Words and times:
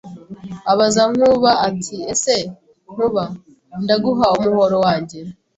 abaza 0.71 1.03
Nkuba 1.11 1.51
ati 1.67 1.95
ese 2.11 2.35
Nkuba 2.91 3.23
ndaguha 3.83 4.27
umuhoro 4.37 4.77
wanjye 4.85 5.19